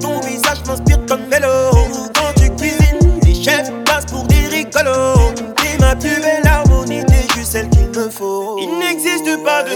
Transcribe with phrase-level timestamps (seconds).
[0.00, 1.70] ton visage m'inspire comme vélo.
[2.14, 5.32] Quand tu cuisines, les chefs passent pour des rigolos.
[5.56, 8.56] T'es ma plus belle harmonie, t'es juste celle qu'il me faut.
[8.60, 9.70] Il n'existe pas de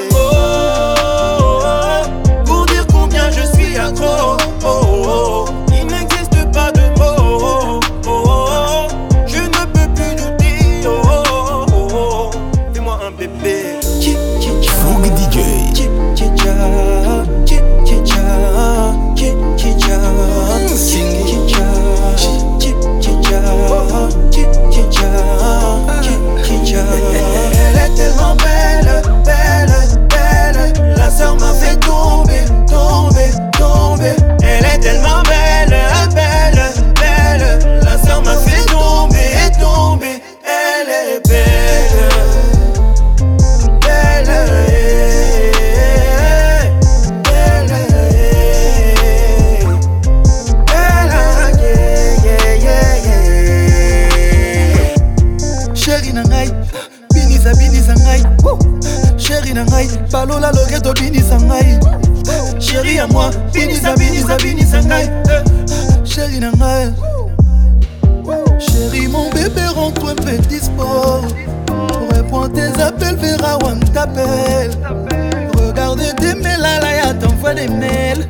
[77.46, 78.26] t'envoie des mails.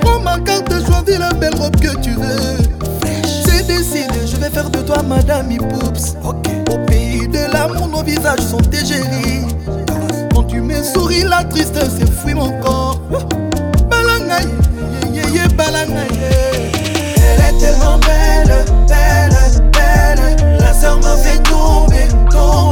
[0.00, 2.58] Prends ma carte, choisis la belle robe que tu veux.
[3.46, 6.16] C'est décidé, je vais faire de toi Madame Ipoups.
[6.24, 9.46] Au pays de l'amour, nos visages sont égéris.
[10.34, 13.00] Quand tu me souris, la tristesse fuit mon corps.
[15.12, 16.30] Yeah, balangaï, yeah.
[17.16, 20.58] Elle est tellement belle, belle, belle.
[20.58, 22.71] La sœur m'a fait tomber, tomber.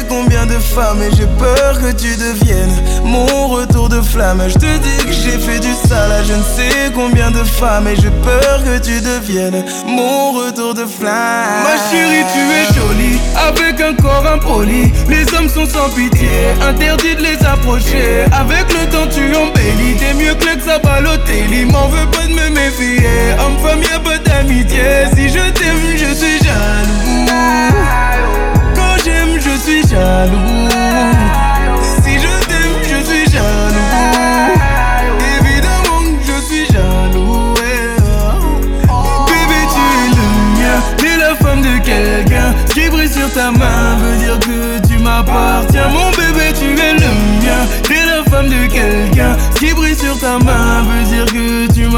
[0.11, 4.43] combien de femmes et j'ai peur que tu deviennes mon retour de flamme.
[4.49, 7.95] Je te dis que j'ai fait du sale je ne sais combien de femmes et
[7.95, 11.63] j'ai peur que tu deviennes mon retour de flamme.
[11.63, 14.91] Ma chérie, tu es jolie avec un corps impoli.
[15.07, 16.29] Les hommes sont sans pitié,
[16.61, 18.25] interdit de les approcher.
[18.33, 19.95] Avec le temps, tu embellis.
[19.97, 21.65] T'es mieux que ça Balotelli.
[21.65, 23.07] M'en veux pas de me méfier.
[23.39, 25.07] Homme-femme, y'a pas d'amitié.
[25.15, 26.10] Si je t'aime, je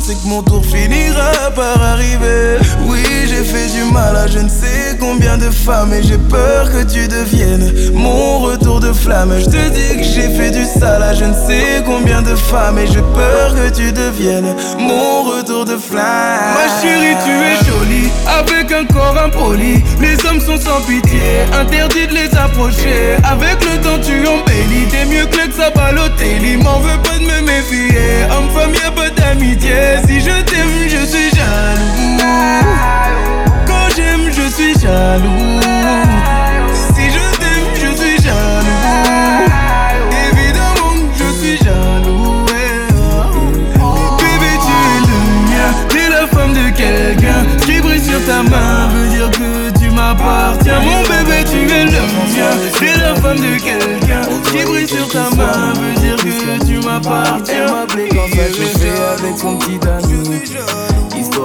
[0.00, 2.58] c'est que mon tour finira par arriver.
[2.86, 6.70] Oui, j'ai fait du mal à je ne sais combien de femmes et j'ai peur
[6.70, 9.34] que tu deviennes mon retour de flamme.
[9.38, 12.78] Je te dis que j'ai fait du sale à je ne sais combien de femmes
[12.78, 16.54] et j'ai peur que tu deviennes mon retour de flamme.
[16.54, 19.82] Ma chérie, tu es jolie avec un corps impoli.
[20.00, 21.20] Les hommes sont sans pitié,
[21.52, 23.16] interdit de les approcher.
[23.24, 24.88] Avec le temps, tu embellis.
[24.90, 26.56] T'es mieux que ça Balotelli.
[26.56, 28.24] M'en veux pas de me méfier.
[28.30, 29.10] Homme-femme, y'a pas
[29.40, 32.18] Si je t'aime, je suis jaloux.
[33.66, 35.60] Quand j'aime, je suis jaloux.
[36.94, 39.50] Si je t'aime, je suis jaloux.
[40.30, 42.44] Évidemment je suis jaloux.
[44.18, 45.18] Bébé, tu es le
[45.50, 45.70] mien.
[45.88, 47.40] T'es la femme de quelqu'un.
[47.66, 50.80] Qui brille sur ta main veut dire que tu m'appartiens.
[50.80, 52.52] Mon bébé, tu es le mien.
[52.78, 54.22] T'es la femme de quelqu'un.
[54.52, 57.53] Qui brille sur ta main veut dire que tu m'appartiens.
[59.24, 60.83] Avec son petit ami.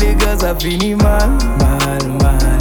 [0.00, 2.58] Les cas, ça finit mal, mal, mal.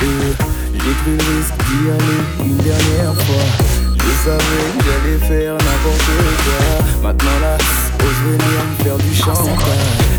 [0.00, 3.46] J'ai pris le risque d'y aller une dernière fois.
[3.94, 6.10] Je savais que j'allais faire n'importe
[6.44, 6.64] quoi.
[7.02, 7.56] Maintenant là,
[8.00, 9.58] ose venir me faire du chantage.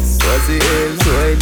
[0.03, 1.37] Soit c'est elle, soit elle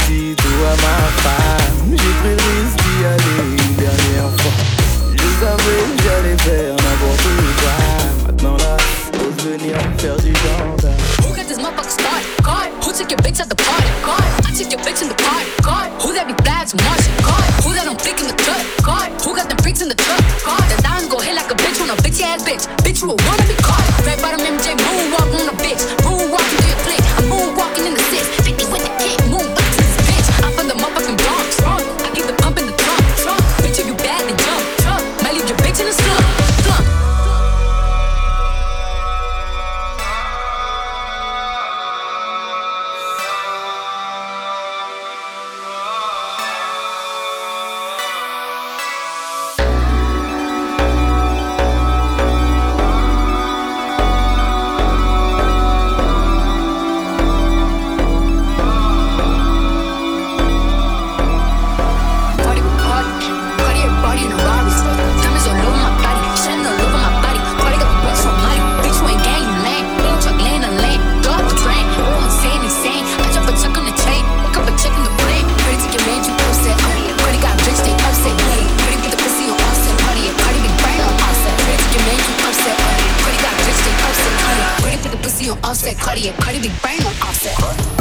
[85.70, 85.96] offset.
[85.98, 87.14] Cardi, Cardi big brain on.
[87.22, 87.99] Offset.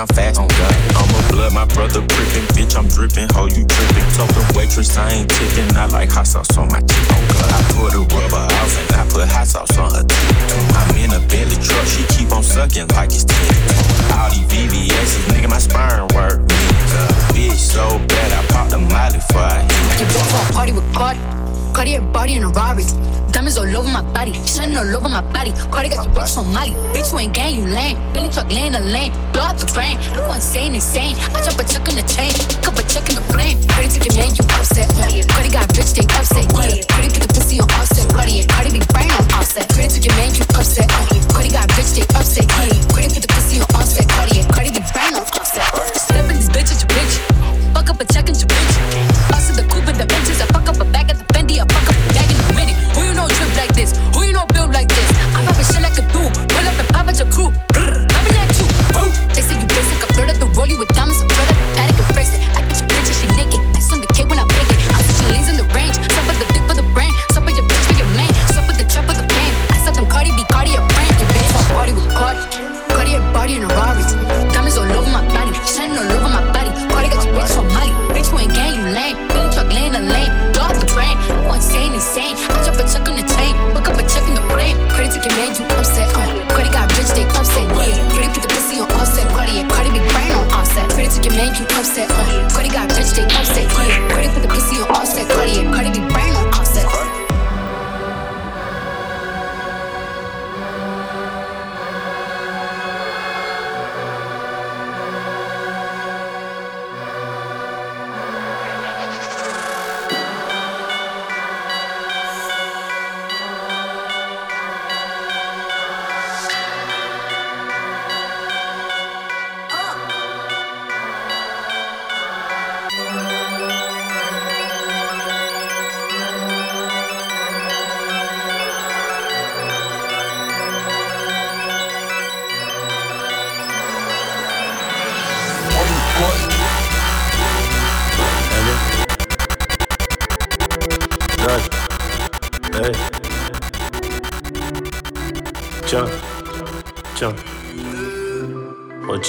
[0.00, 0.72] I'm fast on oh, God.
[0.96, 2.48] I'm a blood, my brother gripping.
[2.56, 3.28] Bitch, I'm dripping.
[3.36, 4.08] Ho, you tripping.
[4.16, 5.76] Told the waitress I ain't tipping.
[5.76, 7.04] I like hot sauce on my tip.
[7.12, 7.52] On oh, God.
[7.52, 10.24] I put a rubber off and I put hot sauce on her tip.
[10.72, 11.84] I'm in a Bentley truck.
[11.84, 13.36] She keep on sucking like it's 10.
[14.16, 16.48] All these VVS's, nigga, my sperm work.
[17.36, 20.00] Bitch, so bad, I popped a molly for I hit.
[20.00, 21.20] You go for a party with Cardi.
[21.76, 22.88] Cardi everybody in a Rari.
[23.32, 25.52] Diamonds all over my body, shining all over my body.
[25.70, 26.74] Cardi got your bitch on Molly.
[26.92, 27.96] Bitch, you ain't gang, you lame.
[28.12, 29.12] Billy truck laying the lane.
[29.32, 29.98] Blow up the train.
[30.14, 31.14] You insane, insane.
[31.34, 32.32] I jump a check in the chain.
[32.34, 33.56] Pick up a check in the flame.
[33.68, 34.90] Cardi to your man, you upset.
[35.30, 36.50] Cardi got rich, they upset.
[36.50, 38.10] Cardi get the pussy on offset.
[38.12, 39.68] Cardi, Cardi big brain on offset.
[39.70, 41.19] Cardi to your man, you upset.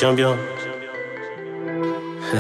[0.01, 0.36] Retiens bien.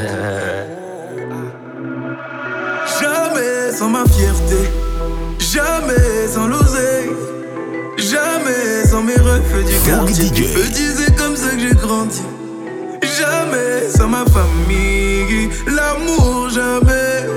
[2.99, 4.71] Jamais sans ma fierté,
[5.37, 7.11] jamais sans l'oseille,
[7.97, 10.31] jamais sans mes refs du quartier.
[10.31, 12.23] Petit, c'est comme ça que j'ai grandi.
[13.03, 17.27] Jamais sans ma famille, l'amour jamais.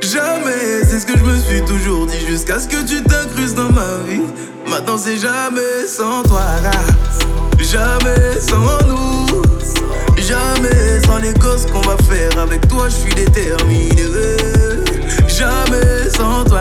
[0.00, 3.70] Jamais, c'est ce que je me suis toujours dit jusqu'à ce que tu t'incrustes dans
[3.70, 4.22] ma vie.
[4.68, 6.42] Maintenant c'est jamais sans toi,
[7.70, 9.26] jamais sans nous.
[10.16, 14.36] Jamais sans les gosses qu'on va faire avec toi, je suis déterminé.
[15.26, 16.60] Jamais sans toi,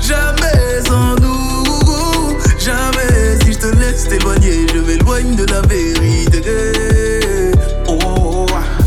[0.00, 2.38] jamais sans nous.
[2.58, 7.52] Jamais si je te laisse t'éloigner, je m'éloigne de la vérité.
[7.88, 8.46] Oh.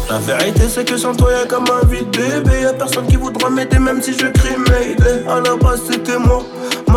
[0.09, 3.49] La vérité c'est que sans toi y'a comme un vide bébé Y'a personne qui voudra
[3.49, 6.43] m'aider même si je crie Mayday À la base c'était moi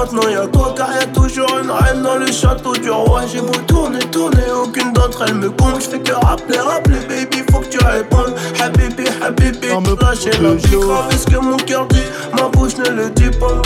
[0.00, 3.21] Maintenant y'a toi car y'a toujours une reine dans le château du roi.
[3.30, 5.83] J'ai beau tourner, tourner, aucune d'entre elles me compte.
[5.83, 8.35] J'fais que rappeler, rappeler baby faut que tu répondes.
[8.59, 9.69] Habibi, habibi,
[10.00, 11.99] lâcher la grave ce que mon cœur dit,
[12.35, 13.61] ma bouche ne le dit pas.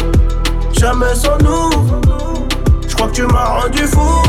[0.73, 1.71] Jamais sans nous.
[2.89, 4.23] J'crois que tu m'as rendu fou.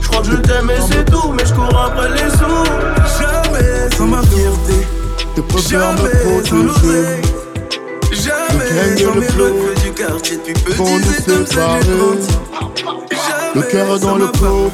[0.00, 3.20] J'crois que je t'aime et c'est tout Mais j'cours après les sous.
[3.20, 4.86] Jamais sans ma fierté.
[5.68, 7.20] Jamais sans l'oseille.
[8.12, 9.75] Jamais sans mes du
[10.16, 10.74] quartier Depuis petit
[11.16, 12.28] c'est comme ça que j'ai grandi.
[13.54, 14.70] Le cœur dans le flot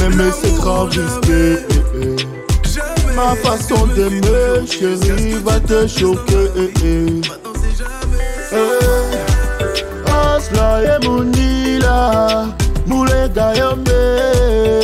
[0.00, 1.58] Même c'est grave risqué
[3.14, 7.20] Ma façon d'aimer chérie va te choquer.
[10.06, 12.46] Asla et Mounila
[12.86, 13.88] Moulé Gayombe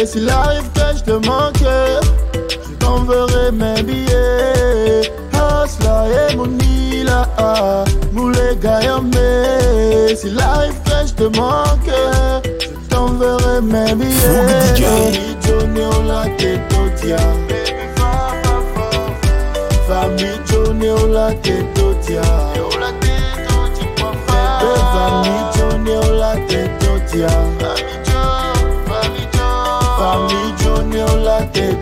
[0.04, 5.10] S'il arrive que je te manque Je t'enverrai mes billets.
[5.32, 7.26] Asla et Mounila
[8.12, 8.56] Moulé
[10.08, 11.90] Gayombe S'il arrive que je te manque
[12.60, 15.36] Je t'enverrai mes billets.
[15.44, 16.60] Johnny on la tête
[19.86, 21.64] Famille Johnny on la tête
[24.92, 26.70] Famille Johnny on la tête
[29.98, 31.76] Famille Johnny on la tête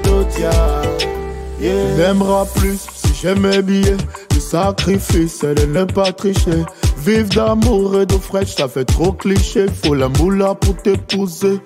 [1.61, 3.97] Il aimera plus si j'aimais bien
[4.35, 6.65] Le sacrifice c'est de ne pas tricher
[7.07, 9.67] Vive d'amour et de fraîche ça fait trop cliché.
[9.85, 11.61] Faut la moula pour t'épouser.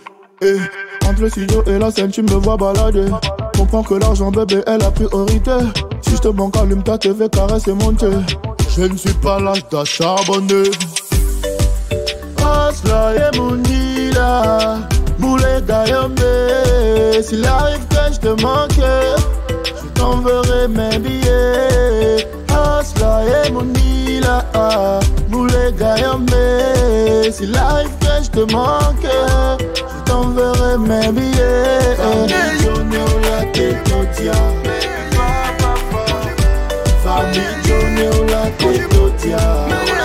[1.07, 3.07] Entre le studio et la scène tu me vois balader.
[3.57, 5.59] Comprends que l'argent bébé est la priorité.
[6.03, 8.11] Si je te manque allume ta TV caresse et monter
[8.77, 10.71] Je ne suis pas là je charbonner
[12.45, 14.79] Asla et Mounila
[15.19, 16.21] Moulé Gayombe
[17.23, 18.81] S'il arrive que je te manque
[19.65, 22.40] Je t'enverrai mes billets
[22.81, 24.43] Asla et Mounila
[25.29, 26.31] Moulé Gayombe
[27.31, 29.07] S'il arrive que je te manque.
[29.75, 31.97] Je t'enverrai mes billets.
[32.63, 33.77] Johnny la tête
[37.05, 40.00] Famille Johnny la tête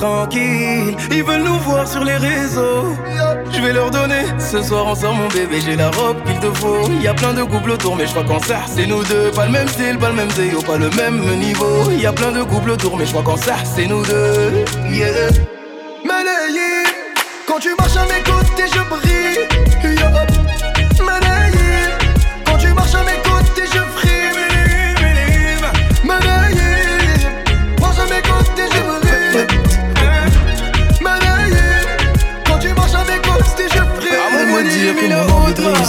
[0.00, 0.96] tranquille.
[1.12, 2.96] Ils veulent nous voir sur les réseaux.
[3.52, 5.60] Je vais leur donner ce soir ensemble, mon bébé.
[5.64, 6.90] J'ai la robe qu'il te faut.
[7.02, 9.30] Y a plein de couples autour, mais je crois qu'en ça, c'est nous deux.
[9.30, 11.90] Pas le même style, pas le même zéo, pas le même niveau.
[11.90, 14.64] Y a plein de couples autour, mais je crois qu'en ça, c'est nous deux.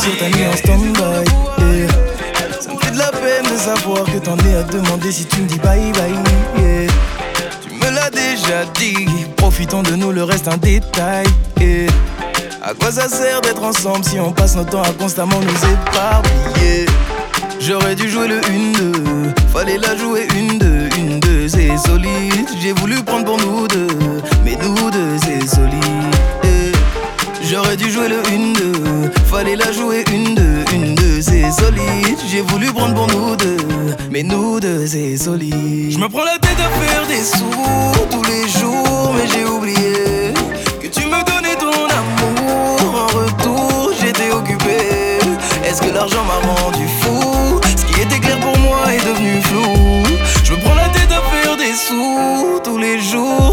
[0.02, 1.26] sur ta mis en stand-by.
[2.60, 5.42] Ça me fait de la peine de savoir que t'en es à demander si tu
[5.42, 6.88] me dis bye bye.
[7.62, 9.08] Tu me l'as déjà dit.
[9.38, 11.28] Profitons de nous, le reste un détail.
[12.64, 16.88] À quoi ça sert d'être ensemble si on passe notre temps à constamment nous éparpiller?
[17.60, 22.48] J'aurais dû jouer le 1-2, fallait la jouer une deux, une deux c'est solide.
[22.60, 23.88] J'ai voulu prendre pour nous deux,
[24.44, 25.82] mais nous deux c'est solide.
[27.44, 28.91] J'aurais dû jouer le 1-2
[29.32, 32.18] Fallait la jouer une, deux, une, deux, c'est solide.
[32.30, 33.58] J'ai voulu prendre pour nous deux,
[34.12, 35.94] mais nous deux, c'est solide.
[35.94, 40.34] Je me prends la tête à faire des sous tous les jours, mais j'ai oublié
[40.82, 42.94] que tu me donnais ton amour.
[42.94, 44.78] En retour, j'étais occupé.
[45.66, 47.60] Est-ce que l'argent m'a rendu fou?
[47.78, 49.64] Ce qui était clair pour moi est devenu flou.
[50.44, 53.51] Je me prends la tête à faire des sous tous les jours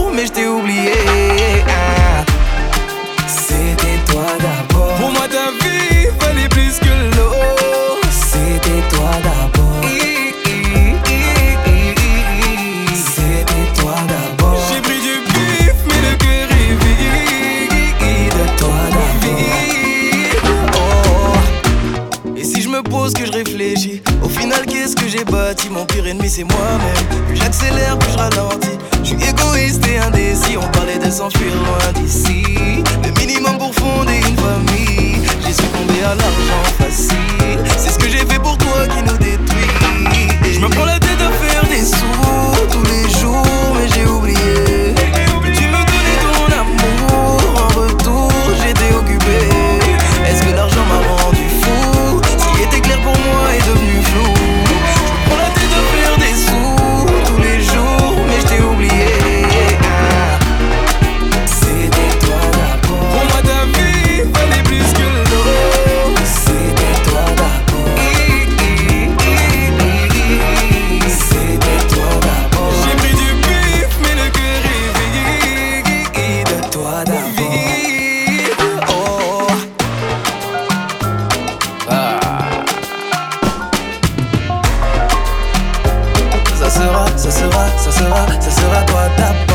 [86.78, 89.47] sera, ça sera, ça sera, ça sera toi ta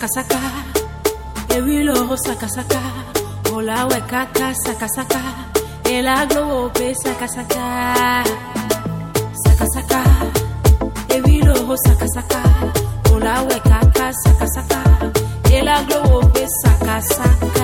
[0.00, 0.40] saca saca,
[1.56, 2.80] ewilo saca saca,
[3.52, 5.20] ola wekaka saca eh, saca,
[5.84, 8.24] elaglo ope saca saca,
[9.44, 10.02] saca saca,
[11.14, 12.42] ewilo saca saca,
[13.12, 14.80] ola wekaka saca eh, saca,
[15.52, 17.59] elaglo ope saca saca.